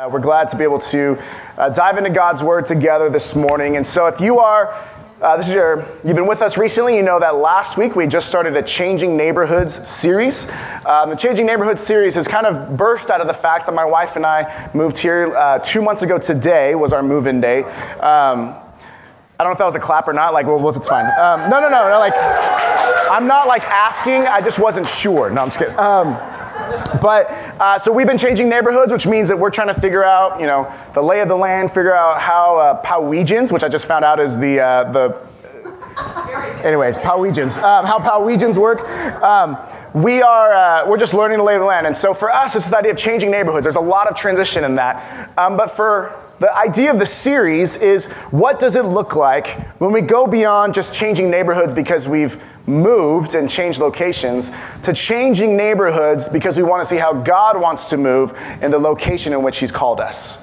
[0.00, 1.22] Uh, we're glad to be able to
[1.58, 3.76] uh, dive into God's Word together this morning.
[3.76, 4.72] And so, if you are,
[5.20, 8.06] uh, this is your, you've been with us recently, you know that last week we
[8.06, 10.48] just started a Changing Neighborhoods series.
[10.86, 13.84] Um, the Changing Neighborhoods series has kind of burst out of the fact that my
[13.84, 17.64] wife and I moved here uh, two months ago today, was our move in day.
[17.64, 18.54] Um,
[19.38, 20.32] I don't know if that was a clap or not.
[20.32, 21.04] Like, well, if it's fine.
[21.20, 21.98] Um, no, no, no, no.
[21.98, 24.22] Like, I'm not like asking.
[24.22, 25.28] I just wasn't sure.
[25.28, 25.76] No, I'm just kidding.
[27.00, 27.30] But
[27.60, 30.46] uh, so we've been changing neighborhoods, which means that we're trying to figure out, you
[30.46, 32.82] know, the lay of the land, figure out how uh,
[33.52, 35.30] which I just found out is the uh, the.
[36.64, 38.80] Anyways, Powegians, um, how Powegians work.
[39.22, 39.58] Um,
[39.94, 42.54] we are uh, we're just learning the lay of the land, and so for us,
[42.54, 43.64] it's the idea of changing neighborhoods.
[43.64, 47.76] There's a lot of transition in that, um, but for the idea of the series
[47.76, 52.42] is what does it look like when we go beyond just changing neighborhoods because we've
[52.66, 54.50] moved and changed locations
[54.82, 58.78] to changing neighborhoods because we want to see how God wants to move in the
[58.78, 60.38] location in which He's called us.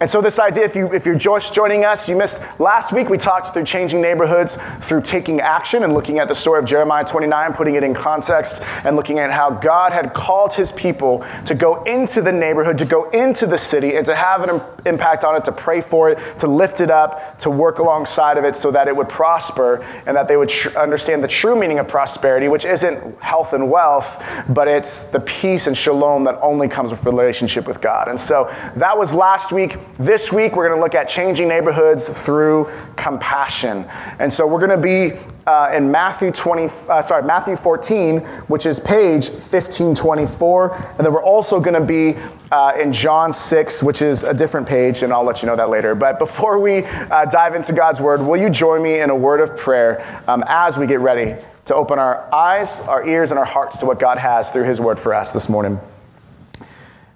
[0.00, 3.08] And so, this idea, if, you, if you're just joining us, you missed last week,
[3.08, 7.04] we talked through changing neighborhoods, through taking action and looking at the story of Jeremiah
[7.04, 11.54] 29, putting it in context, and looking at how God had called his people to
[11.54, 15.36] go into the neighborhood, to go into the city, and to have an impact on
[15.36, 18.72] it, to pray for it, to lift it up, to work alongside of it so
[18.72, 22.48] that it would prosper and that they would tr- understand the true meaning of prosperity,
[22.48, 27.04] which isn't health and wealth, but it's the peace and shalom that only comes with
[27.04, 28.08] relationship with God.
[28.08, 29.78] And so, that was last week.
[29.98, 33.84] This week, we're going to look at changing neighborhoods through compassion.
[34.18, 38.66] And so we're going to be uh, in Matthew 20, uh, sorry, Matthew 14, which
[38.66, 40.74] is page 1524.
[40.74, 42.18] And then we're also going to be
[42.50, 45.68] uh, in John 6, which is a different page, and I'll let you know that
[45.68, 45.94] later.
[45.94, 49.40] But before we uh, dive into God's word, will you join me in a word
[49.40, 53.46] of prayer um, as we get ready to open our eyes, our ears, and our
[53.46, 55.80] hearts to what God has through his word for us this morning?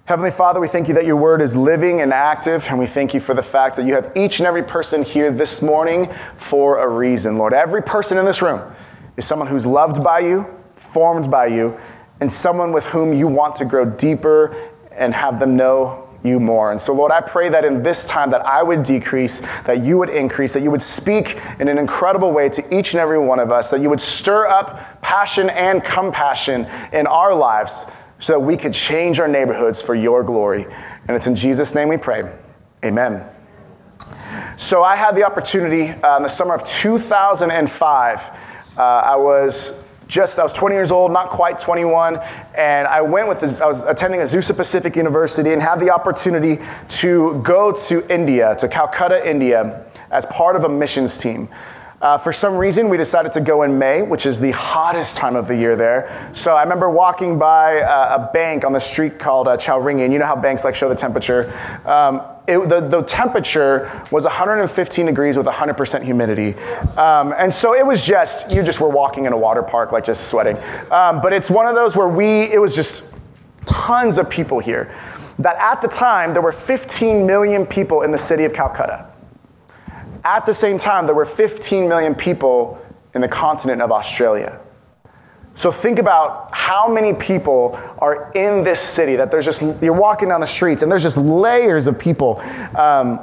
[0.09, 3.13] Heavenly Father, we thank you that your word is living and active, and we thank
[3.13, 6.79] you for the fact that you have each and every person here this morning for
[6.79, 7.37] a reason.
[7.37, 8.59] Lord, every person in this room
[9.17, 11.77] is someone who's loved by you, formed by you,
[12.21, 14.55] and someone with whom you want to grow deeper
[14.93, 16.71] and have them know you more.
[16.71, 19.99] And so, Lord, I pray that in this time that I would decrease, that you
[19.99, 23.37] would increase, that you would speak in an incredible way to each and every one
[23.37, 27.85] of us, that you would stir up passion and compassion in our lives
[28.19, 30.65] so that we could change our neighborhoods for your glory.
[31.07, 32.29] And it's in Jesus' name we pray.
[32.83, 33.23] Amen.
[34.57, 38.29] So I had the opportunity uh, in the summer of 2005.
[38.77, 42.19] Uh, I was just I was 20 years old, not quite 21,
[42.55, 46.59] and I went with this, I was attending Azusa Pacific University and had the opportunity
[46.89, 51.47] to go to India, to Calcutta, India, as part of a missions team.
[52.01, 55.35] Uh, for some reason, we decided to go in May, which is the hottest time
[55.35, 56.31] of the year there.
[56.33, 60.19] So I remember walking by uh, a bank on the street called uh, and you
[60.19, 61.51] know how banks like show the temperature.
[61.85, 66.55] Um, it, the, the, temperature was 115 degrees with 100% humidity.
[66.97, 70.03] Um, and so it was just, you just were walking in a water park, like
[70.03, 70.57] just sweating.
[70.89, 73.13] Um, but it's one of those where we, it was just
[73.65, 74.91] tons of people here.
[75.37, 79.09] That at the time, there were 15 million people in the city of Calcutta.
[80.29, 82.79] At the same time, there were 15 million people
[83.15, 84.59] in the continent of Australia.
[85.55, 90.29] So think about how many people are in this city that there's just, you're walking
[90.29, 92.39] down the streets and there's just layers of people
[92.77, 93.19] um,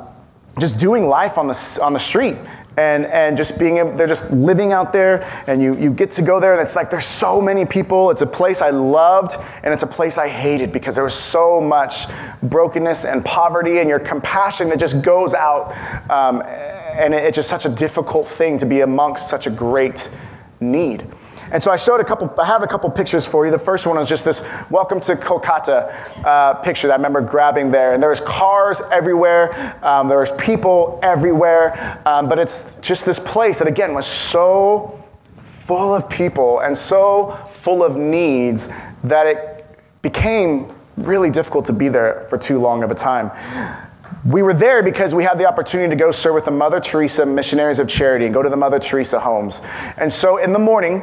[0.58, 2.38] just doing life on the, on the street
[2.76, 6.40] and, and just being they're just living out there and you, you get to go
[6.40, 9.82] there and it's like there's so many people it's a place i loved and it's
[9.82, 12.04] a place i hated because there was so much
[12.42, 15.74] brokenness and poverty and your compassion that just goes out
[16.10, 16.42] um,
[16.96, 20.10] and it, it's just such a difficult thing to be amongst such a great
[20.60, 21.04] need
[21.52, 23.52] and so I showed a couple, I have a couple pictures for you.
[23.52, 27.70] The first one was just this welcome to Kolkata uh, picture that I remember grabbing
[27.70, 27.94] there.
[27.94, 33.20] And there was cars everywhere, um, there was people everywhere, um, but it's just this
[33.20, 35.02] place that, again, was so
[35.36, 38.68] full of people and so full of needs
[39.04, 43.30] that it became really difficult to be there for too long of a time.
[44.26, 47.24] We were there because we had the opportunity to go serve with the Mother Teresa
[47.24, 49.60] Missionaries of Charity and go to the Mother Teresa homes.
[49.96, 51.02] And so in the morning,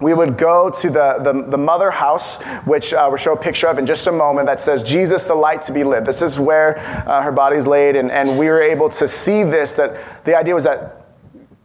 [0.00, 3.68] we would go to the, the, the mother house, which uh, we'll show a picture
[3.68, 6.04] of in just a moment, that says, Jesus, the light to be lit.
[6.04, 6.78] This is where
[7.08, 9.72] uh, her body's laid, and, and we were able to see this.
[9.72, 11.01] That the idea was that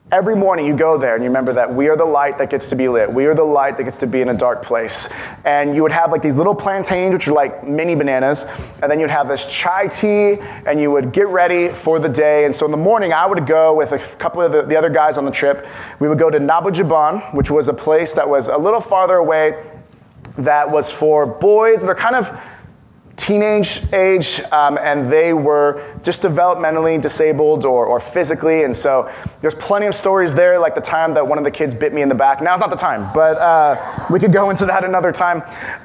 [0.09, 2.69] Every morning you go there and you remember that we are the light that gets
[2.69, 3.11] to be lit.
[3.11, 5.09] We are the light that gets to be in a dark place.
[5.43, 8.45] And you would have like these little plantains, which are like mini bananas.
[8.81, 12.45] And then you'd have this chai tea and you would get ready for the day.
[12.45, 14.89] And so in the morning, I would go with a couple of the, the other
[14.89, 15.67] guys on the trip.
[15.99, 19.15] We would go to Nabo Jibon, which was a place that was a little farther
[19.15, 19.61] away
[20.37, 22.29] that was for boys that are kind of
[23.27, 28.63] teenage age, um, and they were just developmentally disabled or, or physically.
[28.63, 31.73] And so there's plenty of stories there, like the time that one of the kids
[31.73, 32.41] bit me in the back.
[32.41, 35.43] Now's not the time, but uh, we could go into that another time.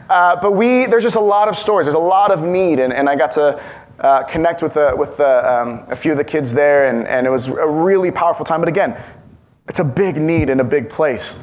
[0.08, 1.86] Uh, but we, there's just a lot of stories.
[1.86, 3.60] There's a lot of need, and, and I got to
[3.98, 7.26] uh, connect with, the, with the, um, a few of the kids there, and, and
[7.26, 8.60] it was a really powerful time.
[8.60, 8.96] But again,
[9.68, 11.36] it's a big need in a big place.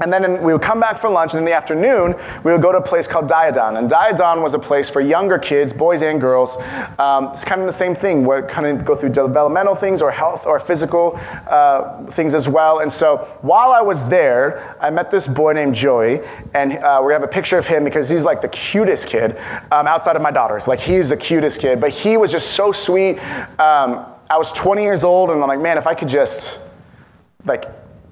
[0.00, 2.14] And then in, we would come back for lunch, and in the afternoon,
[2.44, 3.76] we would go to a place called Daya Dan.
[3.76, 6.56] And Daya Dan was a place for younger kids, boys and girls.
[6.98, 10.10] Um, it's kind of the same thing, where kind of go through developmental things or
[10.10, 11.18] health or physical
[11.48, 12.80] uh, things as well.
[12.80, 16.20] And so while I was there, I met this boy named Joey,
[16.54, 19.36] and uh, we have a picture of him because he's like the cutest kid
[19.72, 20.68] um, outside of my daughters.
[20.68, 23.18] Like he's the cutest kid, but he was just so sweet.
[23.58, 26.60] Um, I was 20 years old, and I'm like, man, if I could just
[27.44, 27.64] like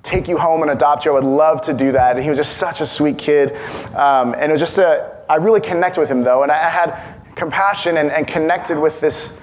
[0.07, 1.11] take you home and adopt you.
[1.11, 2.17] I would love to do that.
[2.17, 3.57] And he was just such a sweet kid.
[3.95, 6.43] Um, and it was just a, I really connected with him though.
[6.43, 9.39] And I, had compassion and, and connected with this,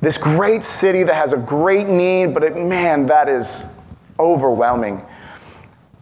[0.00, 3.66] this great city that has a great need, but it, man, that is
[4.18, 5.02] overwhelming.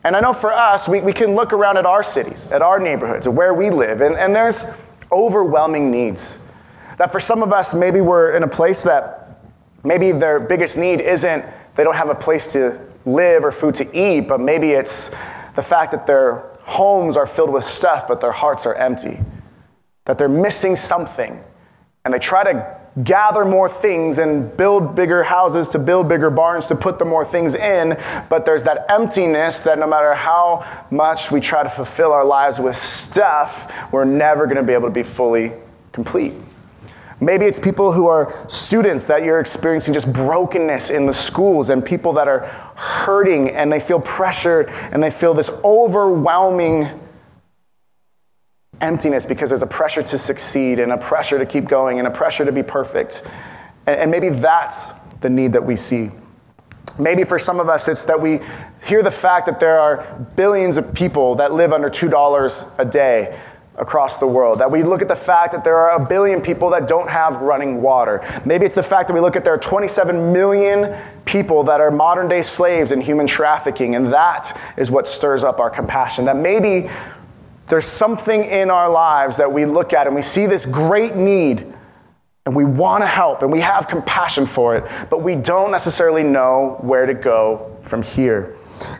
[0.03, 2.79] And I know for us, we, we can look around at our cities, at our
[2.79, 4.67] neighborhoods, at where we live, and, and there's
[5.13, 6.39] overwhelming needs.
[6.99, 9.41] That for some of us, maybe we're in a place that
[9.85, 11.45] maybe their biggest need isn't
[11.77, 15.09] they don't have a place to live or food to eat, but maybe it's
[15.55, 19.19] the fact that their homes are filled with stuff, but their hearts are empty.
[20.05, 21.43] That they're missing something.
[22.05, 26.67] And they try to gather more things and build bigger houses to build bigger barns
[26.67, 27.97] to put the more things in,
[28.31, 32.59] but there's that emptiness that no matter how much we try to fulfill our lives
[32.59, 35.53] with stuff, we're never going to be able to be fully
[35.93, 36.33] complete.
[37.21, 41.83] Maybe it's people who are students that you're experiencing just brokenness in the schools and
[41.83, 42.41] people that are
[42.77, 46.89] hurting and they feel pressured and they feel this overwhelming
[48.83, 52.11] emptiness because there's a pressure to succeed and a pressure to keep going and a
[52.11, 53.23] pressure to be perfect.
[53.87, 56.11] And, maybe that's the need that we see.
[56.99, 58.41] Maybe for some of us, it's that we
[58.87, 60.05] hear the fact that there are
[60.37, 63.39] billions of people that live under $2 a day
[63.79, 64.59] across the world.
[64.61, 67.37] That we look at the fact that there are a billion people that don't have
[67.37, 68.23] running water.
[68.45, 71.91] Maybe it's the fact that we look at there are 27 million people that are
[71.91, 76.25] modern day slaves in human trafficking, and that is what stirs up our compassion.
[76.25, 76.89] That maybe
[77.67, 81.73] there's something in our lives that we look at and we see this great need.
[82.45, 86.23] And we want to help and we have compassion for it, but we don't necessarily
[86.23, 88.55] know where to go from here.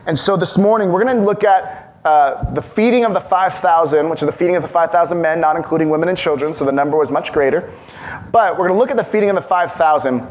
[0.05, 4.09] And so this morning, we're going to look at uh, the feeding of the 5,000,
[4.09, 6.71] which is the feeding of the 5,000 men, not including women and children, so the
[6.71, 7.69] number was much greater.
[8.31, 10.21] But we're going to look at the feeding of the 5,000.
[10.21, 10.29] We're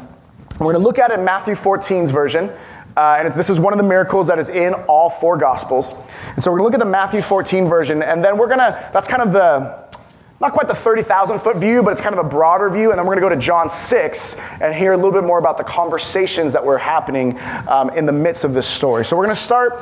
[0.58, 2.50] going to look at it in Matthew 14's version.
[2.96, 5.96] Uh, and this is one of the miracles that is in all four Gospels.
[6.36, 8.60] And so we're going to look at the Matthew 14 version, and then we're going
[8.60, 10.00] to, that's kind of the,
[10.40, 12.92] not quite the 30,000 foot view, but it's kind of a broader view.
[12.92, 15.40] And then we're going to go to John 6 and hear a little bit more
[15.40, 17.38] about the conversations that were happening
[17.68, 19.04] um, in the midst of this story.
[19.04, 19.74] So we're going to start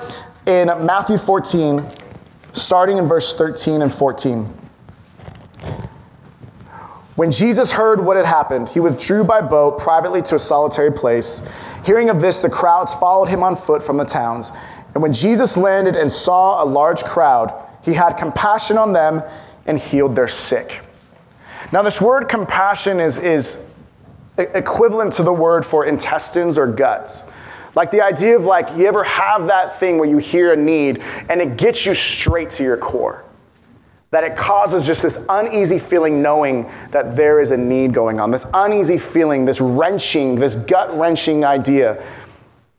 [0.46, 1.86] in Matthew 14,
[2.52, 4.46] starting in verse 13 and 14.
[7.16, 11.44] When Jesus heard what had happened, he withdrew by boat privately to a solitary place.
[11.86, 14.52] Hearing of this, the crowds followed him on foot from the towns.
[14.94, 17.54] And when Jesus landed and saw a large crowd,
[17.84, 19.22] he had compassion on them
[19.66, 20.82] and healed their sick.
[21.72, 23.64] Now, this word compassion is, is
[24.38, 27.26] equivalent to the word for intestines or guts.
[27.76, 31.02] Like the idea of like, you ever have that thing where you hear a need
[31.30, 33.24] and it gets you straight to your core?
[34.12, 38.30] That it causes just this uneasy feeling knowing that there is a need going on,
[38.30, 42.04] this uneasy feeling, this wrenching, this gut wrenching idea.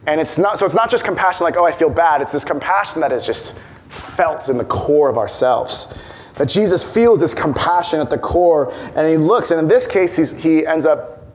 [0.06, 2.22] And it's not, so it's not just compassion like, oh, I feel bad.
[2.22, 3.56] It's this compassion that is just
[3.88, 5.92] felt in the core of ourselves.
[6.36, 10.16] That Jesus feels this compassion at the core and he looks, and in this case,
[10.30, 11.26] he ends up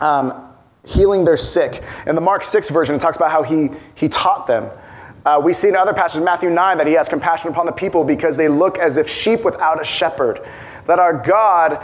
[0.00, 0.43] um,
[0.84, 1.82] healing their sick.
[2.06, 4.70] In the Mark 6 version, it talks about how he, he taught them.
[5.24, 8.04] Uh, we see in other passages, Matthew 9, that he has compassion upon the people
[8.04, 10.46] because they look as if sheep without a shepherd.
[10.86, 11.82] That our God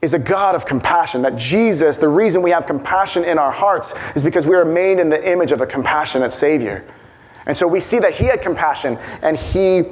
[0.00, 1.22] is a God of compassion.
[1.22, 4.98] That Jesus, the reason we have compassion in our hearts is because we are made
[4.98, 6.86] in the image of a compassionate Savior.
[7.46, 9.82] And so we see that he had compassion and he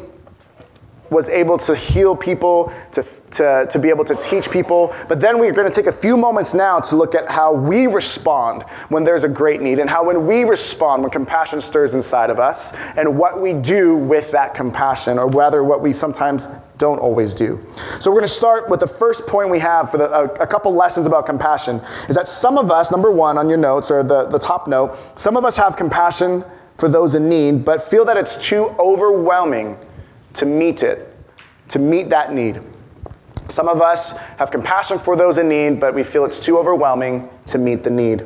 [1.12, 4.94] was able to heal people, to, to, to be able to teach people.
[5.08, 7.86] But then we're going to take a few moments now to look at how we
[7.86, 12.30] respond when there's a great need, and how when we respond when compassion stirs inside
[12.30, 16.98] of us, and what we do with that compassion, or rather, what we sometimes don't
[16.98, 17.64] always do.
[18.00, 20.46] So we're going to start with the first point we have for the, a, a,
[20.48, 24.02] couple lessons about compassion is that some of us, number one on your notes or
[24.02, 26.44] the, the top note, some of us have compassion
[26.78, 29.78] for those in need, but feel that it's too overwhelming
[30.34, 31.14] to meet it,
[31.68, 32.60] to meet that need,
[33.48, 37.28] Some of us have compassion for those in need, but we feel it's too overwhelming
[37.46, 38.24] to meet the need.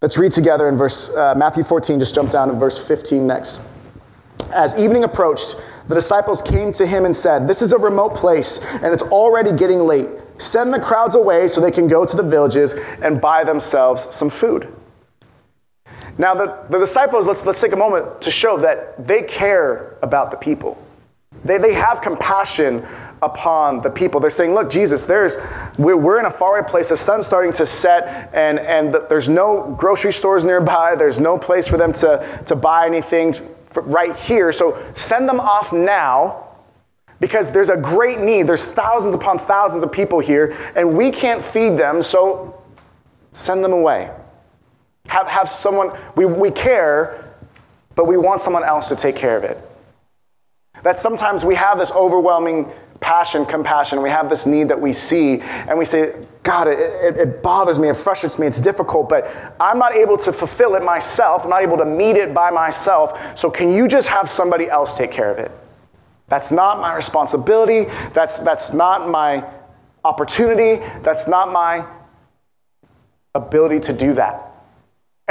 [0.00, 2.00] Let's read together in verse uh, Matthew 14.
[2.00, 3.60] Just jump down to verse 15 next.
[4.52, 5.56] As evening approached,
[5.86, 9.52] the disciples came to him and said, This is a remote place, and it's already
[9.52, 10.08] getting late.
[10.38, 14.28] Send the crowds away so they can go to the villages and buy themselves some
[14.28, 14.74] food.
[16.18, 20.30] Now, the, the disciples, let's, let's take a moment to show that they care about
[20.30, 20.78] the people.
[21.44, 22.84] They, they have compassion
[23.22, 24.20] upon the people.
[24.20, 25.38] They're saying, look, Jesus, there's,
[25.78, 26.88] we're, we're in a faraway place.
[26.88, 30.94] The sun's starting to set, and, and the, there's no grocery stores nearby.
[30.94, 33.34] There's no place for them to, to buy anything
[33.74, 34.52] right here.
[34.52, 36.48] So send them off now
[37.20, 38.46] because there's a great need.
[38.46, 42.60] There's thousands upon thousands of people here, and we can't feed them, so
[43.32, 44.10] send them away.
[45.06, 47.24] Have, have someone, we, we care,
[47.94, 49.58] but we want someone else to take care of it.
[50.82, 55.40] That sometimes we have this overwhelming passion, compassion, we have this need that we see,
[55.40, 59.54] and we say, God, it, it, it, bothers me, it frustrates me, it's difficult, but
[59.60, 61.44] I'm not able to fulfill it myself.
[61.44, 63.38] I'm not able to meet it by myself.
[63.38, 65.52] So can you just have somebody else take care of it?
[66.28, 67.92] That's not my responsibility.
[68.12, 69.44] That's, that's not my
[70.04, 70.82] opportunity.
[71.02, 71.86] That's not my
[73.34, 74.51] ability to do that.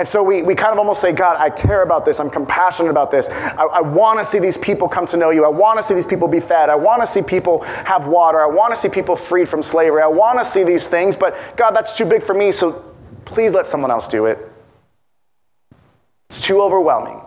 [0.01, 2.20] And so we, we kind of almost say, God, I care about this.
[2.20, 3.29] I'm compassionate about this.
[3.29, 5.46] I, I want to see these people come to know you.
[5.46, 6.72] I want to see these people be fed.
[6.72, 8.39] I want to see people have water.
[8.39, 10.01] I want to see people freed from slavery.
[10.01, 12.84] I want to see these things, but God, that's too big for me, so
[13.25, 14.39] please let someone else do it.
[16.31, 17.22] It's too overwhelming.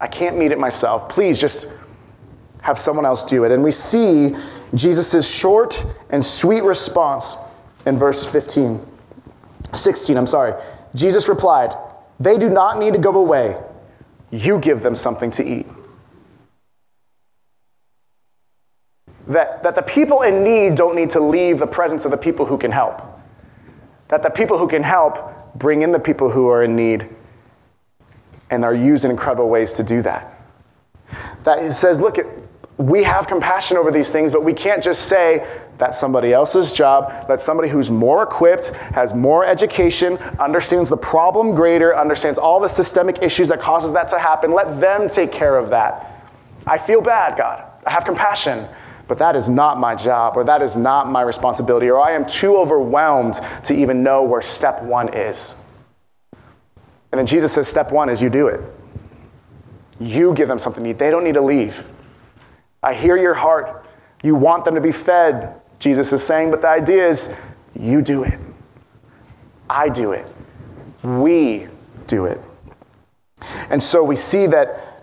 [0.00, 1.08] I can't meet it myself.
[1.08, 1.68] Please just
[2.62, 3.52] have someone else do it.
[3.52, 4.34] And we see
[4.74, 7.36] Jesus' short and sweet response
[7.86, 8.84] in verse 15.
[9.72, 10.60] 16, I'm sorry.
[10.96, 11.72] Jesus replied,
[12.20, 13.60] they do not need to go away.
[14.30, 15.66] You give them something to eat.
[19.26, 22.46] That, that the people in need don't need to leave the presence of the people
[22.46, 23.02] who can help.
[24.08, 27.08] That the people who can help bring in the people who are in need
[28.50, 30.34] and are used in incredible ways to do that.
[31.44, 32.18] That it says, look,
[32.80, 35.46] we have compassion over these things, but we can't just say,
[35.76, 37.12] that's somebody else's job.
[37.28, 42.68] Let somebody who's more equipped, has more education, understands the problem greater, understands all the
[42.68, 44.52] systemic issues that causes that to happen.
[44.52, 46.24] Let them take care of that.
[46.66, 47.64] I feel bad, God.
[47.84, 48.66] I have compassion,
[49.08, 52.26] but that is not my job, or that is not my responsibility, or I am
[52.26, 55.54] too overwhelmed to even know where step one is.
[57.12, 58.60] And then Jesus says, Step one is you do it.
[59.98, 60.98] You give them something to eat.
[60.98, 61.86] They don't need to leave.
[62.82, 63.86] I hear your heart.
[64.22, 65.60] You want them to be fed.
[65.78, 67.34] Jesus is saying, but the idea is
[67.74, 68.38] you do it.
[69.68, 70.30] I do it.
[71.02, 71.68] We
[72.06, 72.40] do it.
[73.70, 75.02] And so we see that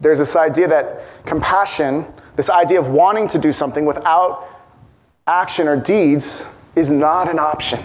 [0.00, 4.48] there's this idea that compassion, this idea of wanting to do something without
[5.26, 7.78] action or deeds, is not an option.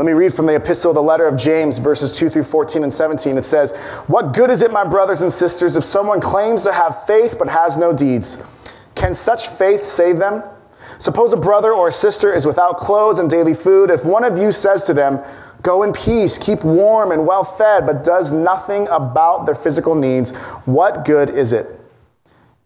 [0.00, 2.90] Let me read from the epistle, the letter of James, verses 2 through 14 and
[2.90, 3.36] 17.
[3.36, 3.76] It says,
[4.06, 7.48] What good is it, my brothers and sisters, if someone claims to have faith but
[7.48, 8.42] has no deeds?
[8.94, 10.42] Can such faith save them?
[10.98, 13.90] Suppose a brother or a sister is without clothes and daily food.
[13.90, 15.22] If one of you says to them,
[15.60, 20.34] Go in peace, keep warm and well fed, but does nothing about their physical needs,
[20.64, 21.78] what good is it?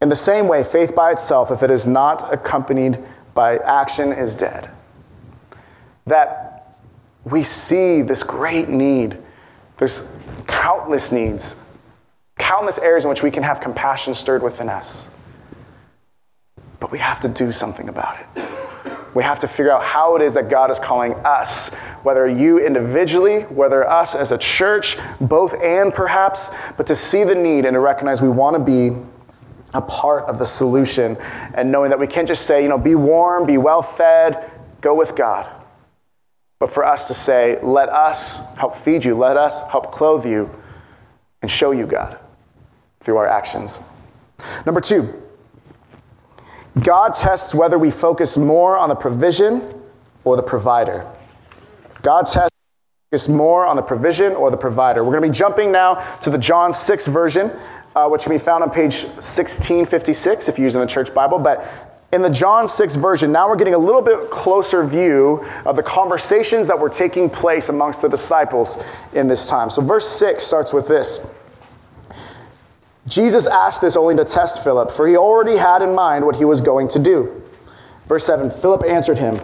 [0.00, 3.02] In the same way, faith by itself, if it is not accompanied
[3.34, 4.70] by action, is dead.
[6.06, 6.53] That
[7.24, 9.18] we see this great need.
[9.78, 10.10] There's
[10.46, 11.56] countless needs,
[12.38, 15.10] countless areas in which we can have compassion stirred within us.
[16.80, 18.44] But we have to do something about it.
[19.14, 22.58] We have to figure out how it is that God is calling us, whether you
[22.58, 27.74] individually, whether us as a church, both and perhaps, but to see the need and
[27.74, 28.96] to recognize we want to be
[29.72, 31.16] a part of the solution
[31.54, 34.50] and knowing that we can't just say, you know, be warm, be well fed,
[34.80, 35.48] go with God.
[36.64, 40.48] But for us to say, let us help feed you, let us help clothe you,
[41.42, 42.18] and show you God
[43.00, 43.82] through our actions.
[44.64, 45.22] Number two,
[46.82, 49.78] God tests whether we focus more on the provision
[50.24, 51.06] or the provider.
[52.00, 52.56] God tests
[53.10, 55.04] focus more on the provision or the provider.
[55.04, 57.50] We're going to be jumping now to the John 6 version,
[57.94, 61.38] uh, which can be found on page 1656 if you're using the church Bible.
[61.38, 65.74] But in the John 6 version, now we're getting a little bit closer view of
[65.74, 68.78] the conversations that were taking place amongst the disciples
[69.14, 69.68] in this time.
[69.68, 71.26] So, verse 6 starts with this.
[73.08, 76.44] Jesus asked this only to test Philip, for he already had in mind what he
[76.44, 77.42] was going to do.
[78.06, 79.40] Verse 7 Philip answered him,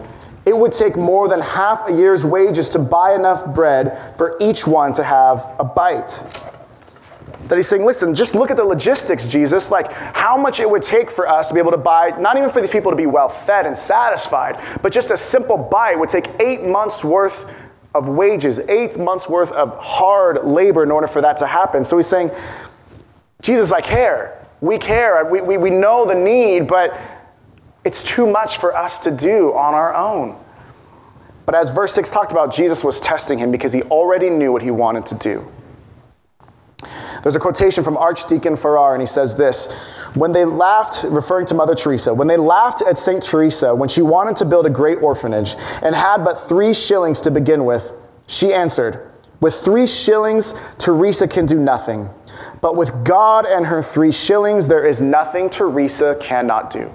[0.46, 4.64] It would take more than half a year's wages to buy enough bread for each
[4.64, 6.22] one to have a bite.
[7.50, 9.72] That he's saying, listen, just look at the logistics, Jesus.
[9.72, 12.48] Like how much it would take for us to be able to buy, not even
[12.48, 16.08] for these people to be well fed and satisfied, but just a simple bite would
[16.08, 17.50] take eight months worth
[17.92, 21.84] of wages, eight months worth of hard labor in order for that to happen.
[21.84, 22.30] So he's saying,
[23.42, 24.46] Jesus, I care.
[24.60, 25.24] We care.
[25.24, 26.96] We, we, we know the need, but
[27.84, 30.38] it's too much for us to do on our own.
[31.46, 34.62] But as verse 6 talked about, Jesus was testing him because he already knew what
[34.62, 35.50] he wanted to do.
[37.22, 39.70] There's a quotation from Archdeacon Farrar, and he says this
[40.14, 43.22] When they laughed, referring to Mother Teresa, when they laughed at St.
[43.22, 47.30] Teresa when she wanted to build a great orphanage and had but three shillings to
[47.30, 47.92] begin with,
[48.26, 49.10] she answered,
[49.40, 52.08] With three shillings, Teresa can do nothing.
[52.60, 56.90] But with God and her three shillings, there is nothing Teresa cannot do.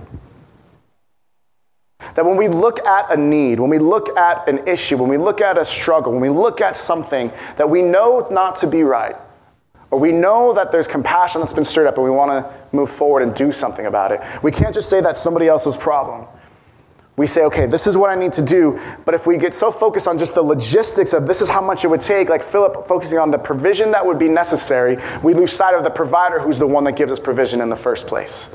[2.16, 5.18] That when we look at a need, when we look at an issue, when we
[5.18, 8.84] look at a struggle, when we look at something that we know not to be
[8.84, 9.16] right,
[9.96, 12.90] or we know that there's compassion that's been stirred up and we want to move
[12.90, 16.28] forward and do something about it, we can't just say that's somebody else's problem.
[17.16, 18.78] We say, okay, this is what I need to do.
[19.06, 21.86] But if we get so focused on just the logistics of this is how much
[21.86, 25.54] it would take, like Philip focusing on the provision that would be necessary, we lose
[25.54, 28.54] sight of the provider who's the one that gives us provision in the first place.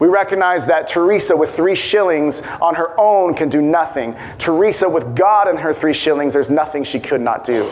[0.00, 4.16] We recognize that Teresa with three shillings on her own can do nothing.
[4.38, 7.70] Teresa with God and her three shillings, there's nothing she could not do.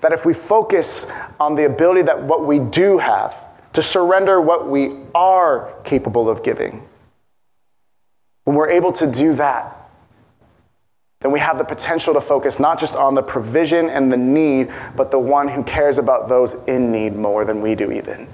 [0.00, 1.06] That if we focus
[1.40, 6.42] on the ability that what we do have, to surrender what we are capable of
[6.42, 6.86] giving,
[8.44, 9.74] when we're able to do that,
[11.20, 14.70] then we have the potential to focus not just on the provision and the need,
[14.96, 18.28] but the one who cares about those in need more than we do, even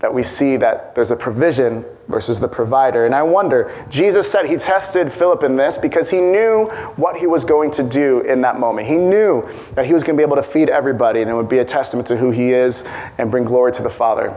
[0.00, 3.04] that we see that there's a provision versus the provider.
[3.04, 6.66] And I wonder, Jesus said he tested Philip in this because he knew
[6.96, 8.88] what he was going to do in that moment.
[8.88, 11.50] He knew that he was going to be able to feed everybody and it would
[11.50, 12.82] be a testament to who he is
[13.18, 14.34] and bring glory to the Father.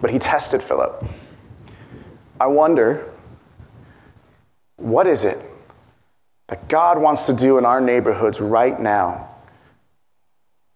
[0.00, 1.04] But he tested Philip.
[2.40, 3.12] I wonder,
[4.76, 5.38] what is it
[6.48, 9.28] that God wants to do in our neighborhoods right now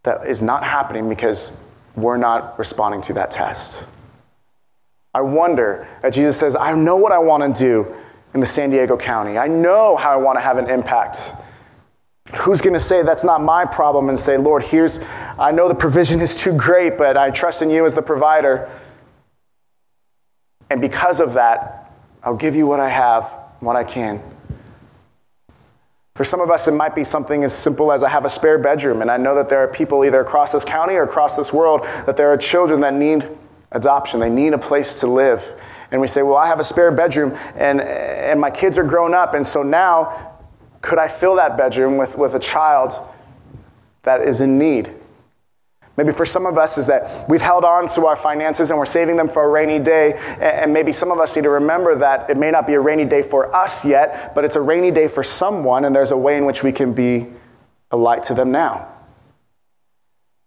[0.03, 1.57] that is not happening because
[2.03, 3.85] we're not responding to that test.
[5.15, 7.95] I wonder that Jesus says, I know what I want to do
[8.35, 9.39] in the San Diego County.
[9.39, 11.33] I know how I want to have an impact.
[12.37, 15.01] Who's going to say that's not my problem and say, Lord, here's,
[15.39, 18.71] I know the provision is too great, but I trust in you as the provider.
[20.71, 21.91] And because of that,
[22.23, 23.25] I'll give you what I have,
[23.61, 24.23] what I can.
[26.19, 28.59] For some of us, it might be something as simple as I have a spare
[28.59, 31.53] bedroom, and I know that there are people either across this county or across this
[31.53, 33.29] world that there are children that need
[33.71, 34.19] adoption.
[34.19, 35.55] They need a place to live.
[35.93, 39.15] And we say, Well, I have a spare bedroom, and, and my kids are grown
[39.15, 40.41] up, and so now
[40.81, 42.99] could I fill that bedroom with, with a child
[44.03, 44.93] that is in need?
[45.99, 48.87] Maybe for some of us is that we've held on to our finances and we're
[48.87, 50.13] saving them for a rainy day.
[50.41, 53.05] And maybe some of us need to remember that it may not be a rainy
[53.05, 56.37] day for us yet, but it's a rainy day for someone, and there's a way
[56.37, 57.27] in which we can be
[57.91, 58.87] a light to them now.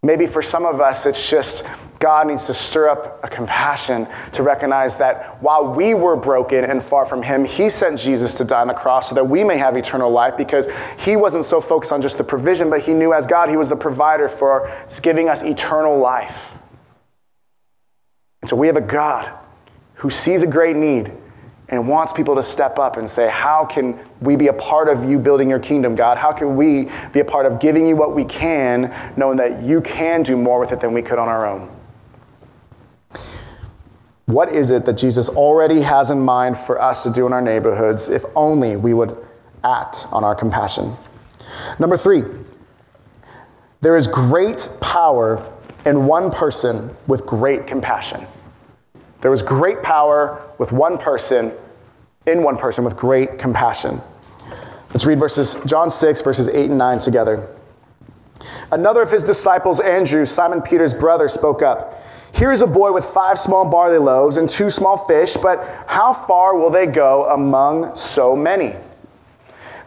[0.04, 1.64] Maybe for some of us, it's just
[2.00, 6.82] God needs to stir up a compassion to recognize that while we were broken and
[6.82, 9.58] far from Him, He sent Jesus to die on the cross so that we may
[9.58, 13.14] have eternal life because He wasn't so focused on just the provision, but He knew
[13.14, 14.72] as God, He was the provider for
[15.04, 16.56] giving us eternal life.
[18.42, 19.32] And so we have a God
[19.94, 21.12] who sees a great need
[21.72, 25.10] and wants people to step up and say, How can we be a part of
[25.10, 26.18] you building your kingdom, God?
[26.18, 29.82] How can we be a part of giving you what we can, knowing that you
[29.82, 31.72] can do more with it than we could on our own?
[34.26, 37.42] What is it that Jesus already has in mind for us to do in our
[37.42, 39.18] neighborhoods if only we would
[39.64, 40.96] act on our compassion?
[41.80, 42.24] Number three,
[43.82, 45.52] there is great power
[45.86, 48.26] in one person with great compassion.
[49.22, 51.54] There was great power with one person,
[52.26, 54.02] in one person, with great compassion.
[54.90, 57.48] Let's read verses John 6, verses 8 and 9 together.
[58.72, 62.04] Another of his disciples, Andrew, Simon Peter's brother, spoke up.
[62.34, 66.14] Here is a boy with five small barley loaves and two small fish, but how
[66.14, 68.76] far will they go among so many?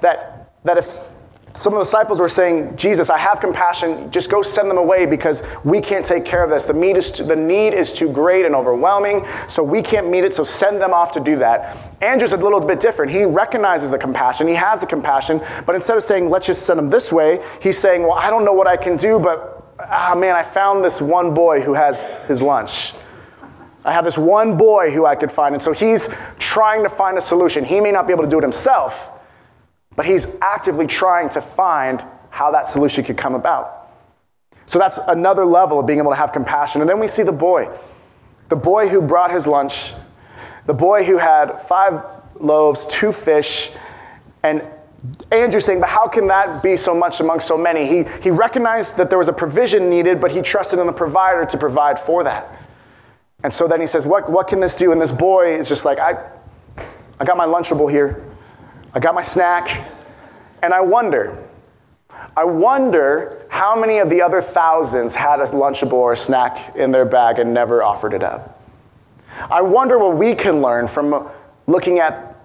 [0.00, 1.10] That, that if
[1.56, 4.10] some of the disciples were saying, Jesus, I have compassion.
[4.10, 6.64] Just go send them away because we can't take care of this.
[6.64, 10.24] The need, is too, the need is too great and overwhelming, so we can't meet
[10.24, 11.76] it, so send them off to do that.
[12.02, 13.12] Andrew's a little bit different.
[13.12, 16.76] He recognizes the compassion, he has the compassion, but instead of saying, let's just send
[16.76, 20.14] them this way, he's saying, well, I don't know what I can do, but ah,
[20.16, 22.94] man, I found this one boy who has his lunch.
[23.84, 25.54] I have this one boy who I could find.
[25.54, 27.64] And so he's trying to find a solution.
[27.64, 29.10] He may not be able to do it himself,
[29.96, 33.90] but he's actively trying to find how that solution could come about.
[34.66, 36.80] So that's another level of being able to have compassion.
[36.80, 37.68] And then we see the boy,
[38.48, 39.92] the boy who brought his lunch,
[40.66, 42.02] the boy who had five
[42.40, 43.70] loaves, two fish,
[44.42, 44.62] and
[45.30, 47.86] Andrew saying, but how can that be so much among so many?
[47.86, 51.44] He, he recognized that there was a provision needed, but he trusted in the provider
[51.44, 52.48] to provide for that.
[53.42, 54.92] And so then he says, what, what can this do?
[54.92, 56.14] And this boy is just like, I,
[57.20, 58.24] I got my Lunchable here.
[58.94, 59.90] I got my snack.
[60.62, 61.46] And I wonder,
[62.36, 66.90] I wonder how many of the other thousands had a Lunchable or a snack in
[66.90, 68.62] their bag and never offered it up.
[69.50, 71.28] I wonder what we can learn from
[71.66, 72.36] looking at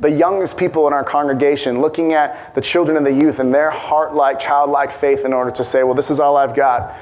[0.00, 3.70] the youngest people in our congregation, looking at the children and the youth and their
[3.70, 6.94] heart like, childlike faith in order to say, well, this is all I've got.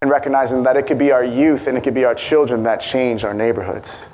[0.00, 2.80] And recognizing that it could be our youth and it could be our children that
[2.80, 4.08] change our neighborhoods.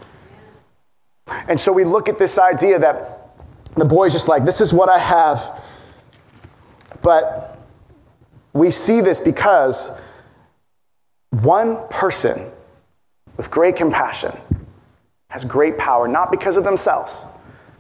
[1.48, 3.34] And so we look at this idea that
[3.74, 5.62] the boy's just like, this is what I have.
[7.02, 7.58] But
[8.52, 9.90] we see this because
[11.30, 12.50] one person
[13.36, 14.36] with great compassion
[15.30, 17.26] has great power, not because of themselves,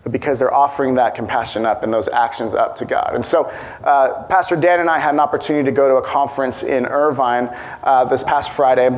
[0.02, 3.12] but because they're offering that compassion up and those actions up to God.
[3.14, 3.44] And so,
[3.82, 7.50] uh, Pastor Dan and I had an opportunity to go to a conference in Irvine
[7.82, 8.90] uh, this past Friday.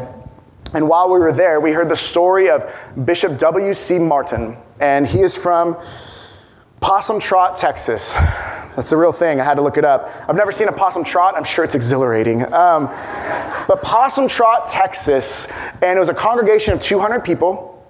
[0.72, 2.72] And while we were there, we heard the story of
[3.04, 3.98] Bishop W.C.
[3.98, 4.56] Martin.
[4.78, 5.76] And he is from
[6.80, 8.16] Possum Trot, Texas.
[8.76, 9.40] That's a real thing.
[9.40, 10.08] I had to look it up.
[10.28, 11.34] I've never seen a possum trot.
[11.36, 12.42] I'm sure it's exhilarating.
[12.52, 12.86] Um,
[13.66, 15.48] but Possum Trot, Texas,
[15.82, 17.84] and it was a congregation of 200 people.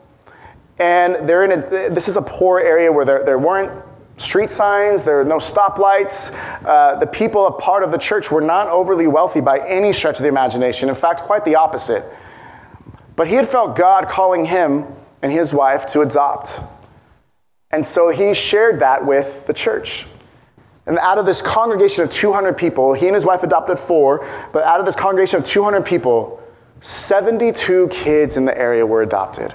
[0.79, 3.71] And they're in a, this is a poor area where there, there weren't
[4.17, 6.33] street signs, there are no stoplights.
[6.65, 10.17] Uh, the people, a part of the church, were not overly wealthy by any stretch
[10.17, 10.89] of the imagination.
[10.89, 12.05] In fact, quite the opposite.
[13.21, 14.87] But he had felt God calling him
[15.21, 16.63] and his wife to adopt.
[17.71, 20.07] And so he shared that with the church.
[20.87, 24.65] And out of this congregation of 200 people, he and his wife adopted four, but
[24.65, 26.43] out of this congregation of 200 people,
[26.81, 29.53] 72 kids in the area were adopted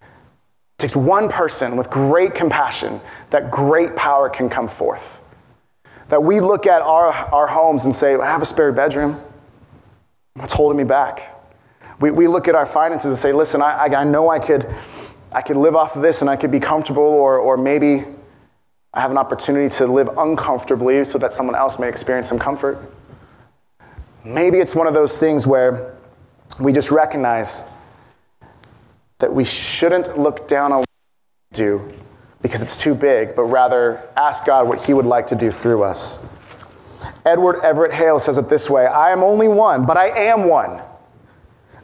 [0.00, 5.20] It takes one person with great compassion that great power can come forth.
[6.08, 9.20] That we look at our, our homes and say, I have a spare bedroom.
[10.36, 11.40] What's holding me back?
[12.02, 14.66] We, we look at our finances and say, listen, I, I know I could,
[15.30, 18.04] I could live off of this and I could be comfortable, or, or maybe
[18.92, 22.92] I have an opportunity to live uncomfortably so that someone else may experience some comfort.
[24.24, 25.94] Maybe it's one of those things where
[26.58, 27.62] we just recognize
[29.20, 30.88] that we shouldn't look down on what
[31.52, 31.92] we do
[32.42, 35.84] because it's too big, but rather ask God what He would like to do through
[35.84, 36.26] us.
[37.24, 40.82] Edward Everett Hale says it this way I am only one, but I am one.